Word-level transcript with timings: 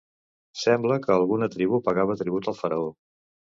Sembla 0.61 0.97
que 1.03 1.11
alguna 1.17 1.51
tribu 1.57 1.81
pagava 1.91 2.19
tribut 2.25 2.53
al 2.55 2.61
faraó. 2.65 2.91